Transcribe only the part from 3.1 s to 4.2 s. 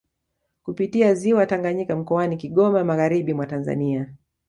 mwa Tanzania